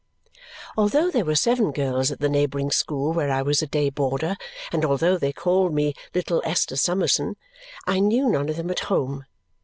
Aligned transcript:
Although 0.75 1.11
there 1.11 1.23
were 1.25 1.35
seven 1.35 1.71
girls 1.71 2.09
at 2.09 2.19
the 2.19 2.27
neighbouring 2.27 2.71
school 2.71 3.13
where 3.13 3.29
I 3.29 3.43
was 3.43 3.61
a 3.61 3.67
day 3.67 3.91
boarder, 3.91 4.35
and 4.71 4.83
although 4.83 5.15
they 5.19 5.31
called 5.31 5.75
me 5.75 5.93
little 6.15 6.41
Esther 6.43 6.75
Summerson, 6.75 7.35
I 7.85 7.99
knew 7.99 8.27
none 8.27 8.49
of 8.49 8.55
them 8.57 8.71
at 8.71 8.79
home. 8.89 9.27